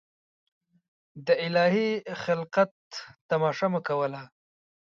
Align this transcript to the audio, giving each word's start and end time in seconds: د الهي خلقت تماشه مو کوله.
د 1.25 1.27
الهي 1.45 1.89
خلقت 2.23 2.73
تماشه 3.29 3.67
مو 3.71 3.79
کوله. 3.87 4.21